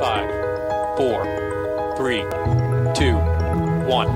[0.00, 0.30] Five,
[0.96, 1.24] four,
[1.94, 2.22] three,
[2.94, 3.16] two,
[3.86, 4.08] one.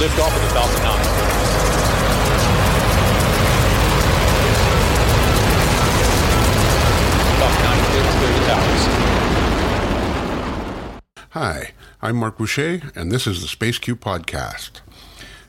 [0.00, 2.00] Lift off of the Falcon 9.
[7.38, 8.82] Falcon 9 clear to clear the towers.
[11.30, 11.70] Hi,
[12.02, 14.80] I'm Mark Boucher, and this is the SpaceQ podcast.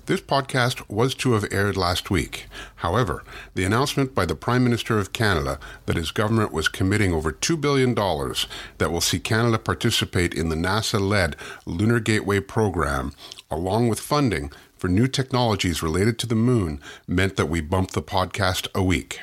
[0.07, 2.47] This podcast was to have aired last week.
[2.77, 3.23] However,
[3.53, 7.61] the announcement by the Prime Minister of Canada that his government was committing over $2
[7.61, 11.35] billion that will see Canada participate in the NASA led
[11.67, 13.13] Lunar Gateway program,
[13.51, 18.01] along with funding for new technologies related to the moon, meant that we bumped the
[18.01, 19.21] podcast a week.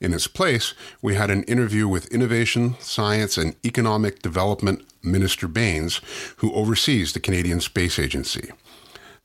[0.00, 6.02] In its place, we had an interview with Innovation, Science, and Economic Development Minister Bains,
[6.36, 8.50] who oversees the Canadian Space Agency.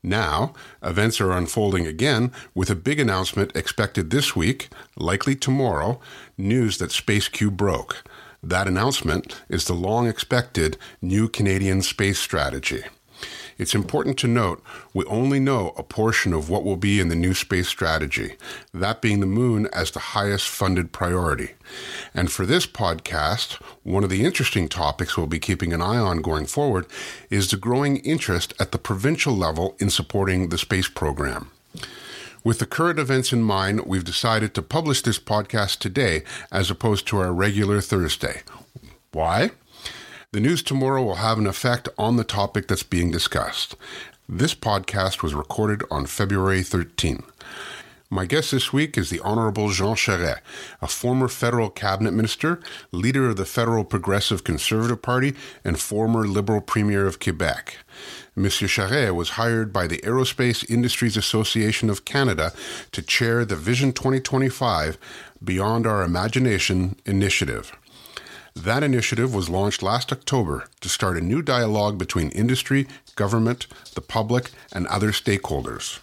[0.06, 6.00] Now, events are unfolding again with a big announcement expected this week, likely tomorrow,
[6.38, 8.04] news that SpaceQ broke.
[8.40, 12.84] That announcement is the long expected new Canadian space strategy.
[13.58, 17.14] It's important to note we only know a portion of what will be in the
[17.14, 18.34] new space strategy,
[18.74, 21.54] that being the moon as the highest funded priority.
[22.14, 26.22] And for this podcast, one of the interesting topics we'll be keeping an eye on
[26.22, 26.86] going forward
[27.30, 31.50] is the growing interest at the provincial level in supporting the space program.
[32.44, 37.06] With the current events in mind, we've decided to publish this podcast today as opposed
[37.08, 38.42] to our regular Thursday.
[39.10, 39.50] Why?
[40.36, 43.74] The news tomorrow will have an effect on the topic that's being discussed.
[44.28, 47.22] This podcast was recorded on February 13.
[48.10, 50.40] My guest this week is the Honorable Jean Charest,
[50.82, 52.60] a former federal cabinet minister,
[52.92, 57.78] leader of the Federal Progressive Conservative Party, and former Liberal Premier of Quebec.
[58.34, 62.52] Monsieur Charest was hired by the Aerospace Industries Association of Canada
[62.92, 64.98] to chair the Vision 2025
[65.42, 67.72] Beyond Our Imagination initiative.
[68.56, 74.00] That initiative was launched last October to start a new dialogue between industry, government, the
[74.00, 75.98] public, and other stakeholders.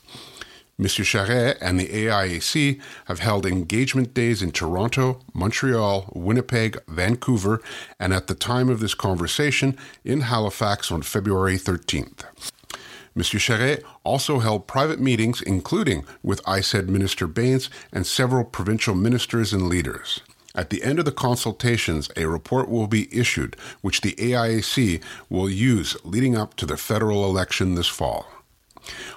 [0.78, 7.60] Monsieur Charest and the AIAC have held engagement days in Toronto, Montreal, Winnipeg, Vancouver,
[8.00, 9.76] and at the time of this conversation
[10.06, 12.24] in Halifax on February 13th.
[13.16, 19.54] Monsieur Charest also held private meetings, including with ISED Minister Bains and several provincial ministers
[19.54, 20.22] and leaders.
[20.56, 25.50] At the end of the consultations, a report will be issued, which the AIAC will
[25.50, 28.28] use leading up to the federal election this fall.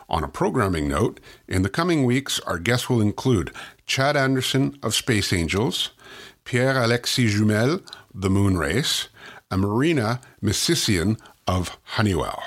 [0.08, 3.52] On a programming note, in the coming weeks, our guests will include
[3.84, 5.90] Chad Anderson of Space Angels,
[6.44, 7.80] Pierre Alexis Journel,
[8.14, 9.08] The Moon Race,
[9.50, 12.42] and Marina Misissian of Honeywell.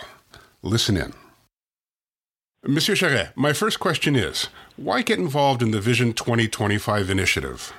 [0.61, 1.13] Listen in.
[2.65, 7.71] Monsieur Charest, my first question is why get involved in the Vision 2025 initiative?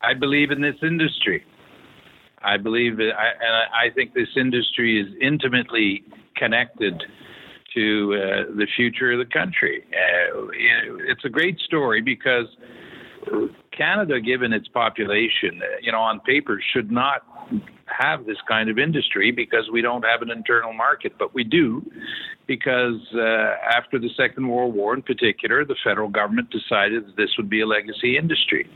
[0.00, 1.44] I believe in this industry.
[2.42, 6.04] I believe, I, and I think this industry is intimately
[6.36, 7.02] connected
[7.74, 9.84] to uh, the future of the country.
[9.92, 10.46] Uh,
[11.08, 12.46] it's a great story because
[13.76, 17.22] Canada, given its population, you know, on paper, should not
[17.86, 21.84] have this kind of industry because we don't have an internal market, but we do
[22.46, 27.30] because uh, after the Second World War, in particular, the federal government decided that this
[27.36, 28.68] would be a legacy industry.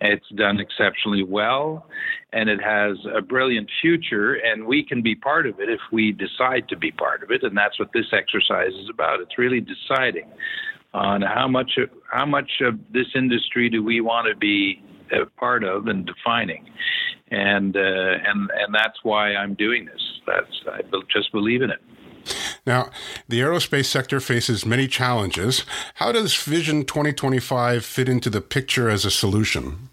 [0.00, 1.86] It's done exceptionally well,
[2.32, 6.12] and it has a brilliant future, and we can be part of it if we
[6.12, 9.20] decide to be part of it, and that's what this exercise is about.
[9.20, 10.30] It's really deciding
[10.94, 14.80] on how much of, how much of this industry do we want to be
[15.12, 16.66] a part of and defining,
[17.30, 20.02] and uh, and and that's why I'm doing this.
[20.26, 20.80] That's I
[21.12, 21.80] just believe in it.
[22.66, 22.90] Now,
[23.28, 25.64] the aerospace sector faces many challenges.
[25.94, 29.88] How does Vision 2025 fit into the picture as a solution?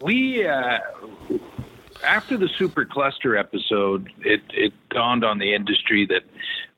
[0.00, 0.78] We, uh,
[2.04, 6.22] after the supercluster episode, it, it dawned on the industry that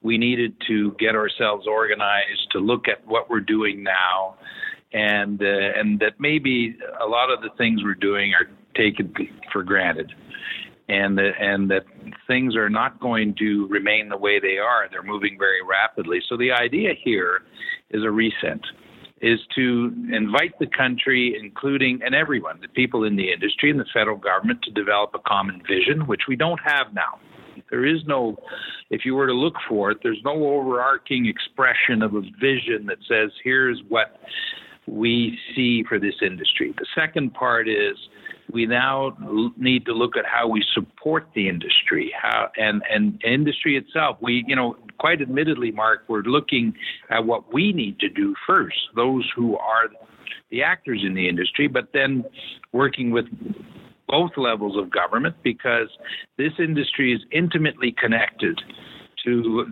[0.02, 4.36] we needed to get ourselves organized to look at what we're doing now,
[4.92, 9.12] and uh, and that maybe a lot of the things we're doing are taken
[9.50, 10.12] for granted
[10.88, 11.84] and that and that
[12.26, 14.86] things are not going to remain the way they are.
[14.90, 16.20] They're moving very rapidly.
[16.28, 17.42] So the idea here
[17.90, 18.60] is a reset,
[19.20, 23.86] is to invite the country, including and everyone, the people in the industry and the
[23.94, 27.18] federal government, to develop a common vision, which we don't have now.
[27.70, 28.36] There is no,
[28.90, 32.98] if you were to look for it, there's no overarching expression of a vision that
[33.08, 34.20] says, here's what
[34.86, 36.74] we see for this industry.
[36.76, 37.96] The second part is
[38.52, 39.16] we now
[39.56, 44.18] need to look at how we support the industry, how and and industry itself.
[44.20, 46.74] We, you know, quite admittedly, Mark, we're looking
[47.10, 48.76] at what we need to do first.
[48.94, 49.88] Those who are
[50.50, 52.24] the actors in the industry, but then
[52.72, 53.26] working with
[54.08, 55.88] both levels of government because
[56.36, 58.60] this industry is intimately connected
[59.24, 59.64] to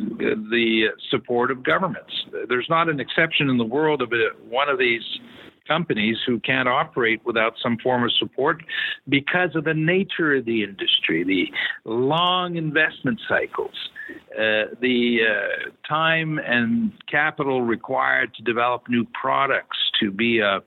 [0.51, 2.13] the support of governments.
[2.49, 5.03] There's not an exception in the world of a, one of these
[5.67, 8.63] companies who can't operate without some form of support
[9.09, 11.47] because of the nature of the industry, the
[11.85, 13.75] long investment cycles,
[14.33, 20.61] uh, the uh, time and capital required to develop new products, to be a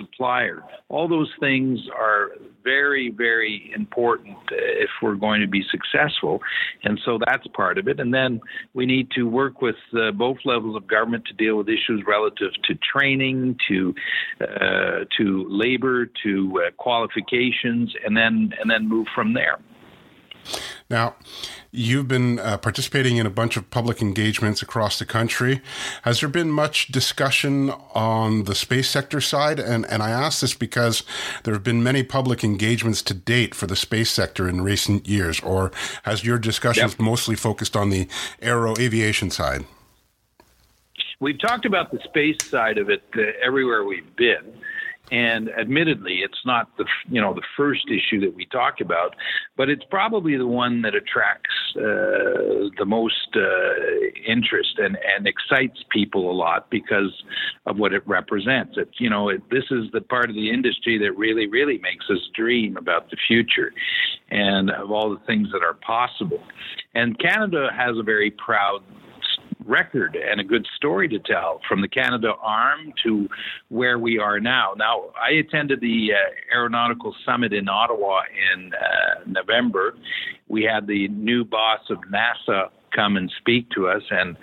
[0.00, 0.62] supplier.
[0.88, 2.30] All those things are
[2.64, 6.40] very, very important if we're going to be successful.
[6.84, 8.00] And so that's part of it.
[8.00, 8.40] And then
[8.74, 12.52] we need to work with uh, both levels of government to deal with issues relative
[12.64, 13.94] to training, to
[14.40, 19.58] uh, to labor, to uh, qualifications, and then and then move from there.
[20.88, 21.14] Now,
[21.70, 25.60] you've been uh, participating in a bunch of public engagements across the country.
[26.02, 29.60] Has there been much discussion on the space sector side?
[29.60, 31.04] And, and I ask this because
[31.44, 35.40] there have been many public engagements to date for the space sector in recent years,
[35.40, 35.70] or
[36.02, 37.00] has your discussions yep.
[37.00, 38.08] mostly focused on the
[38.42, 39.64] aero aviation side?
[41.20, 44.54] We've talked about the space side of it uh, everywhere we've been.
[45.10, 49.16] And admittedly, it's not the you know the first issue that we talk about,
[49.56, 53.40] but it's probably the one that attracts uh, the most uh,
[54.24, 57.22] interest and, and excites people a lot because
[57.66, 58.76] of what it represents.
[58.76, 62.06] It you know it, this is the part of the industry that really really makes
[62.08, 63.72] us dream about the future,
[64.30, 66.42] and of all the things that are possible.
[66.94, 68.82] And Canada has a very proud
[69.66, 73.28] record and a good story to tell from the Canada Arm to
[73.68, 74.74] where we are now.
[74.76, 78.20] Now, I attended the uh, Aeronautical Summit in Ottawa
[78.52, 79.94] in uh, November.
[80.48, 84.36] We had the new boss of NASA come and speak to us, and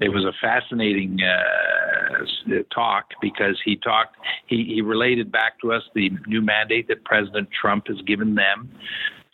[0.00, 4.16] it was a fascinating uh, talk because he talked,
[4.46, 8.70] he, he related back to us the new mandate that President Trump has given them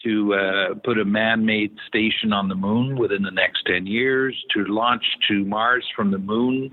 [0.09, 4.35] to uh, put a man made station on the moon within the next 10 years,
[4.55, 6.71] to launch to Mars from the moon,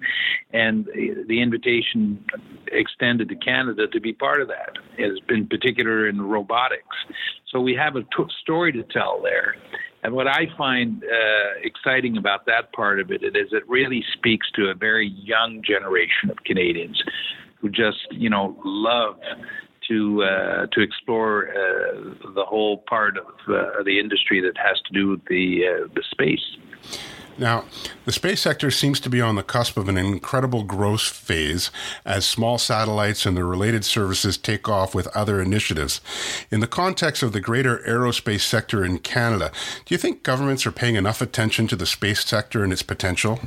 [0.54, 0.86] and
[1.28, 2.24] the invitation
[2.72, 6.96] extended to Canada to be part of that, has been particular in robotics.
[7.52, 9.56] So we have a t- story to tell there.
[10.04, 14.48] And what I find uh, exciting about that part of it is it really speaks
[14.52, 17.02] to a very young generation of Canadians
[17.60, 19.18] who just, you know, love
[19.88, 24.94] to uh, to explore uh, the whole part of uh, the industry that has to
[24.94, 26.58] do with the uh, the space.
[27.38, 27.66] Now,
[28.06, 31.70] the space sector seems to be on the cusp of an incredible growth phase
[32.06, 36.00] as small satellites and the related services take off with other initiatives.
[36.50, 39.52] In the context of the greater aerospace sector in Canada,
[39.86, 43.42] do you think governments are paying enough attention to the space sector and its potential?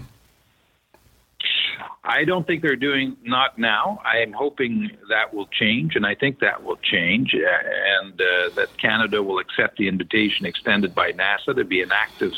[2.05, 4.01] I don't think they're doing not now.
[4.05, 8.69] I am hoping that will change, and I think that will change, and uh, that
[8.79, 12.33] Canada will accept the invitation extended by NASA to be an active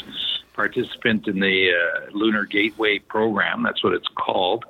[0.55, 3.63] participant in the uh, Lunar Gateway program.
[3.63, 4.65] That's what it's called,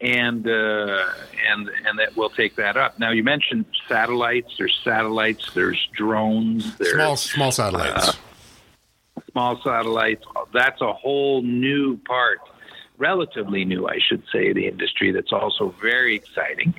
[0.00, 1.06] and uh,
[1.50, 2.98] and and that we'll take that up.
[2.98, 4.54] Now you mentioned satellites.
[4.58, 5.52] There's satellites.
[5.54, 6.76] There's drones.
[6.76, 8.08] There's small small satellites.
[8.08, 8.12] Uh,
[9.32, 10.24] small satellites.
[10.52, 12.38] That's a whole new part
[12.98, 16.74] relatively new, I should say, the industry that's also very exciting,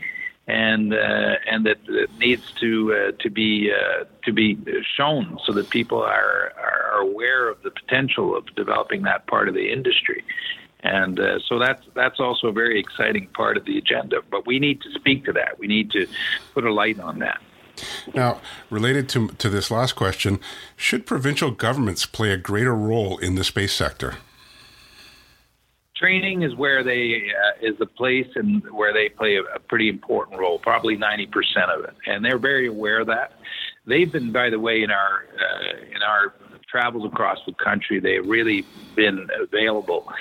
[0.48, 1.78] and uh, and that,
[2.20, 4.58] needs to uh, to be uh, to be
[4.96, 9.54] shown so that people are are aware of the potential of developing that part of
[9.54, 10.24] the industry.
[10.82, 14.22] And uh, so that's that's also a very exciting part of the agenda.
[14.30, 15.60] But we need to speak to that.
[15.60, 16.08] We need to
[16.54, 17.42] put a light on that.
[18.14, 20.40] Now, related to to this last question,
[20.76, 24.16] should provincial governments play a greater role in the space sector?
[26.00, 29.90] Training is where they uh, is the place and where they play a, a pretty
[29.90, 31.28] important role, probably 90%
[31.70, 33.34] of it, and they're very aware of that.
[33.86, 36.34] They've been, by the way, in our uh, in our
[36.70, 40.12] travels across the country, they've really been available.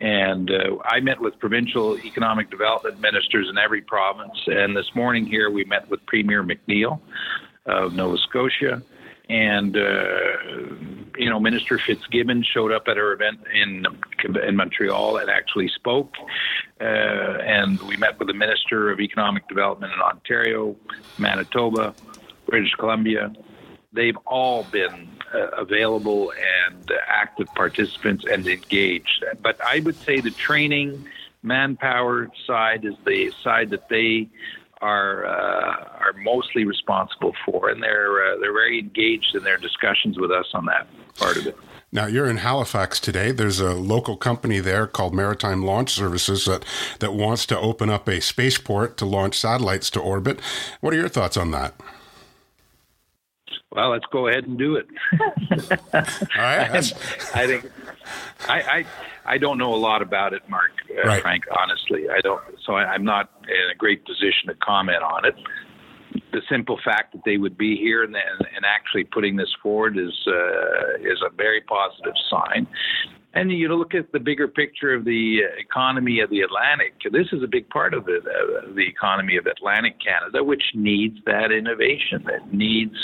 [0.00, 5.24] And uh, I met with provincial economic development ministers in every province, and this morning
[5.26, 7.00] here we met with Premier McNeil
[7.66, 8.82] of Nova Scotia
[9.34, 10.36] and uh,
[11.18, 13.84] you know Minister Fitzgibbon showed up at our event in
[14.46, 16.14] in Montreal and actually spoke,
[16.80, 20.76] uh, and we met with the Minister of Economic Development in Ontario,
[21.18, 21.94] Manitoba,
[22.46, 23.32] British Columbia.
[23.92, 26.32] They've all been uh, available
[26.68, 29.24] and active participants and engaged.
[29.42, 31.06] But I would say the training
[31.42, 34.28] manpower side is the side that they
[34.84, 40.18] are uh, are mostly responsible for, and they're uh, they're very engaged in their discussions
[40.18, 40.86] with us on that
[41.16, 41.56] part of it.
[41.90, 43.32] Now you're in Halifax today.
[43.32, 46.64] There's a local company there called Maritime Launch Services that
[46.98, 50.38] that wants to open up a spaceport to launch satellites to orbit.
[50.80, 51.74] What are your thoughts on that?
[53.72, 54.86] Well, let's go ahead and do it.
[55.94, 56.00] All
[56.36, 56.70] right.
[57.34, 57.70] I think
[58.48, 58.86] I, I
[59.26, 60.70] I don't know a lot about it, Mark.
[60.90, 61.22] Uh, Right.
[61.22, 62.40] Frank, honestly, I don't.
[62.64, 65.34] So I, I'm not in a great position to comment on it.
[66.32, 69.98] The simple fact that they would be here and, and, and actually putting this forward
[69.98, 72.66] is uh, is a very positive sign.
[73.34, 76.94] And you look at the bigger picture of the uh, economy of the Atlantic.
[77.10, 81.18] This is a big part of the, uh, the economy of Atlantic Canada, which needs
[81.26, 82.94] that innovation, that needs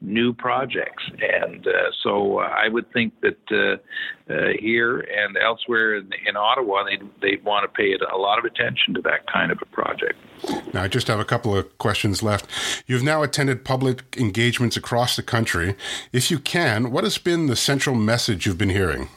[0.00, 1.04] new projects.
[1.20, 1.70] And uh,
[2.02, 6.98] so uh, I would think that uh, uh, here and elsewhere in, in Ottawa, they
[7.22, 10.18] they want to pay a lot of attention to that kind of a project.
[10.74, 12.46] Now, I just have a couple of questions left.
[12.86, 15.76] You've now attended public engagements across the country.
[16.12, 19.08] If you can, what has been the central message you've been hearing?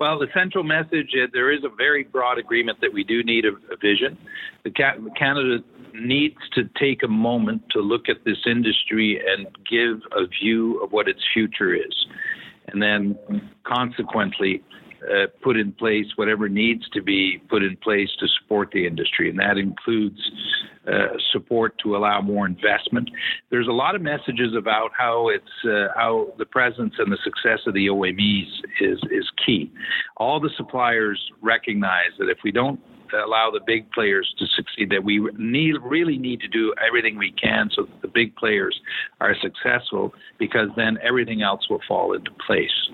[0.00, 3.44] Well, the central message is there is a very broad agreement that we do need
[3.44, 4.16] a, a vision.
[4.62, 5.58] The Ca- Canada
[5.92, 10.92] needs to take a moment to look at this industry and give a view of
[10.92, 12.06] what its future is,
[12.68, 13.18] and then
[13.64, 14.62] consequently
[15.02, 19.30] uh, put in place whatever needs to be put in place to support the industry,
[19.30, 20.18] and that includes
[20.86, 23.10] uh, support to allow more investment.
[23.50, 27.60] There's a lot of messages about how it's uh, how the presence and the success
[27.66, 28.48] of the OEMs
[28.80, 29.70] is is key.
[30.16, 32.80] All the suppliers recognize that if we don't
[33.12, 37.32] allow the big players to succeed, that we need really need to do everything we
[37.32, 38.78] can so that the big players
[39.20, 42.90] are successful, because then everything else will fall into place.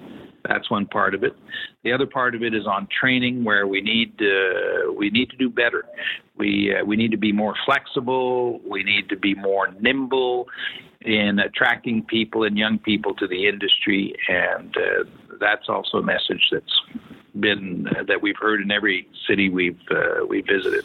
[0.48, 1.34] That's one part of it.
[1.84, 4.20] The other part of it is on training, where we need
[4.96, 5.84] we need to do better.
[6.36, 8.60] We uh, we need to be more flexible.
[8.68, 10.48] We need to be more nimble
[11.00, 15.04] in attracting people and young people to the industry, and uh,
[15.40, 16.80] that's also a message that's
[17.40, 20.84] been uh, that we've heard in every city we've uh, we visited.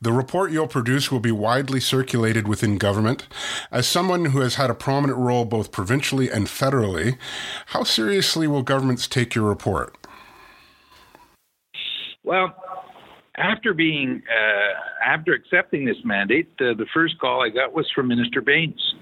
[0.00, 3.26] The report you'll produce will be widely circulated within government.
[3.70, 7.18] As someone who has had a prominent role both provincially and federally,
[7.66, 9.96] how seriously will governments take your report?
[12.24, 12.54] Well,
[13.36, 18.08] after being uh, after accepting this mandate, uh, the first call I got was from
[18.08, 18.94] Minister Bains,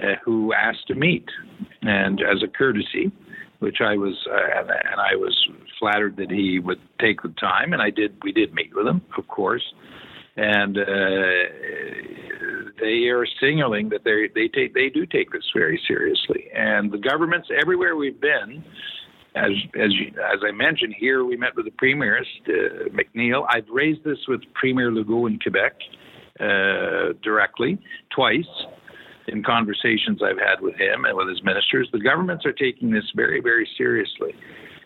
[0.00, 1.26] uh, who asked to meet,
[1.82, 3.12] and as a courtesy,
[3.60, 5.36] which I was uh, and, I was
[5.78, 8.16] flattered that he would take the time, and I did.
[8.22, 9.64] We did meet with him, of course,
[10.36, 10.82] and uh,
[12.80, 16.98] they are signaling that they they take they do take this very seriously, and the
[16.98, 18.64] governments everywhere we've been
[19.34, 23.46] as as you, as I mentioned here, we met with the premiers, uh, McNeil.
[23.48, 25.74] I've raised this with Premier Legault in Quebec
[26.40, 27.78] uh, directly
[28.14, 28.46] twice
[29.28, 31.88] in conversations I've had with him and with his ministers.
[31.92, 34.34] The governments are taking this very very seriously.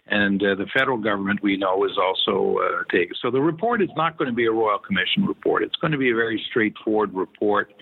[0.08, 3.14] And uh, the federal government, we know, is also uh, taking.
[3.22, 5.62] So the report is not going to be a Royal Commission report.
[5.62, 7.72] It's going to be a very straightforward report.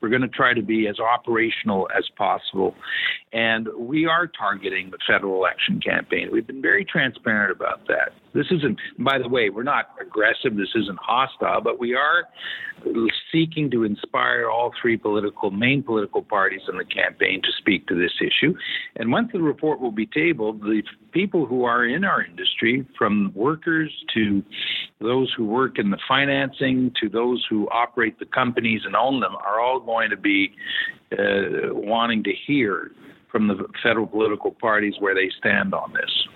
[0.00, 2.74] We're going to try to be as operational as possible.
[3.32, 6.30] And we are targeting the federal election campaign.
[6.32, 8.12] We've been very transparent about that.
[8.32, 10.56] This isn't, by the way, we're not aggressive.
[10.56, 12.24] This isn't hostile, but we are
[13.30, 17.94] seeking to inspire all three political, main political parties in the campaign to speak to
[17.94, 18.54] this issue.
[18.96, 23.32] And once the report will be tabled, the people who are in our industry, from
[23.34, 24.42] workers to
[25.00, 29.34] those who work in the financing to those who operate the companies and own them,
[29.36, 30.52] are all going to be
[31.12, 32.92] uh, wanting to hear
[33.32, 36.26] from the federal political parties where they stand on this.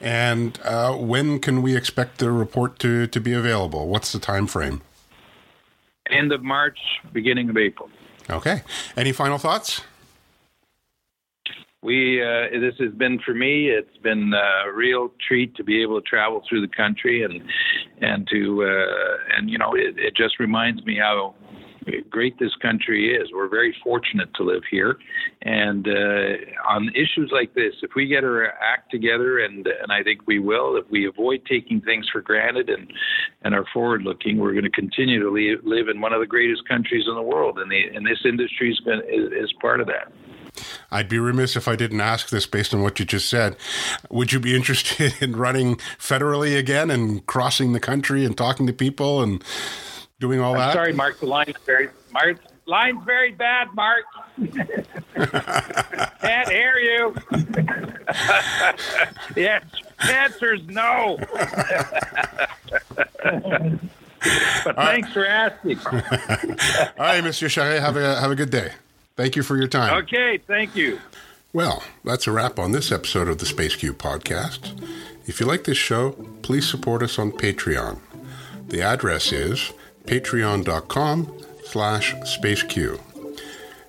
[0.00, 3.88] And uh, when can we expect the report to, to be available?
[3.88, 4.82] What's the time frame?
[6.10, 6.78] End of March,
[7.12, 7.88] beginning of April.
[8.28, 8.62] Okay.
[8.96, 9.80] Any final thoughts?
[11.84, 13.68] We uh, this has been for me.
[13.68, 17.42] It's been a real treat to be able to travel through the country and
[18.00, 21.34] and to uh, and you know it, it just reminds me how
[22.08, 23.28] great this country is.
[23.34, 24.96] We're very fortunate to live here,
[25.42, 30.02] and uh, on issues like this, if we get our act together, and and I
[30.02, 32.90] think we will, if we avoid taking things for granted and
[33.42, 36.26] and are forward looking, we're going to continue to live, live in one of the
[36.26, 39.86] greatest countries in the world, and the and this industry is, is, is part of
[39.88, 40.10] that.
[40.90, 43.56] I'd be remiss if I didn't ask this based on what you just said.
[44.10, 48.72] Would you be interested in running federally again and crossing the country and talking to
[48.72, 49.42] people and
[50.20, 50.72] doing all I'm that?
[50.74, 51.20] Sorry, Mark.
[51.20, 52.38] The line's very Mark.
[52.66, 54.04] Line's very bad, Mark.
[55.14, 57.14] Can't hear you.
[59.36, 59.64] yes,
[60.08, 61.18] answer's no.
[64.64, 65.78] but uh, thanks for asking.
[65.86, 66.00] all
[66.98, 68.72] right, Monsieur Charest, have a have a good day.
[69.16, 70.02] Thank you for your time.
[70.02, 70.98] Okay, thank you.
[71.52, 74.72] Well, that's a wrap on this episode of the Space Q podcast.
[75.26, 78.00] If you like this show, please support us on Patreon.
[78.66, 79.72] The address is
[80.04, 81.32] patreon.com
[81.64, 83.00] slash spaceq.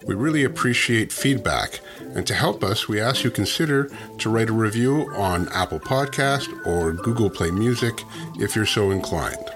[0.06, 1.80] We really appreciate feedback,
[2.14, 3.90] and to help us, we ask you consider
[4.20, 8.04] to write a review on Apple Podcast or Google Play Music
[8.36, 9.50] if you're so inclined.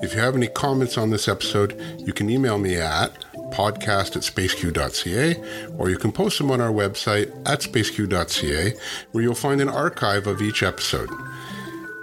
[0.00, 3.12] If you have any comments on this episode, you can email me at
[3.52, 8.74] podcast at spaceq.ca or you can post them on our website at spaceq.ca
[9.12, 11.10] where you'll find an archive of each episode.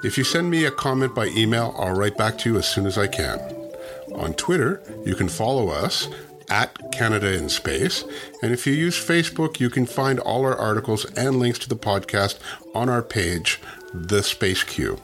[0.03, 2.86] If you send me a comment by email, I'll write back to you as soon
[2.86, 3.38] as I can.
[4.15, 6.08] On Twitter, you can follow us
[6.50, 8.03] at Canada in Space.
[8.41, 11.75] And if you use Facebook, you can find all our articles and links to the
[11.75, 12.39] podcast
[12.74, 13.60] on our page,
[13.94, 15.00] The Space Q.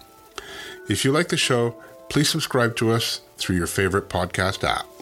[0.89, 1.75] If you like the show,
[2.09, 4.94] please subscribe to us through your favorite podcast app.